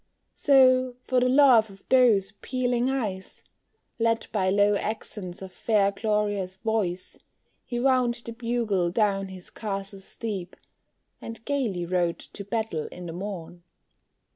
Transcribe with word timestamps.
So, 0.33 0.95
for 1.05 1.19
the 1.19 1.29
love 1.29 1.69
of 1.69 1.83
those 1.89 2.31
appealing 2.31 2.89
eyes, 2.89 3.43
Led 3.99 4.25
by 4.31 4.49
low 4.49 4.75
accents 4.75 5.43
of 5.43 5.51
fair 5.53 5.91
Gloria's 5.91 6.55
voice, 6.55 7.19
He 7.65 7.79
wound 7.79 8.15
the 8.25 8.31
bugle 8.33 8.89
down 8.89 9.27
his 9.27 9.51
castle's 9.51 10.03
steep, 10.05 10.55
And 11.21 11.45
gayly 11.45 11.85
rode 11.85 12.17
to 12.17 12.43
battle 12.43 12.87
in 12.87 13.05
the 13.05 13.13
morn. 13.13 13.61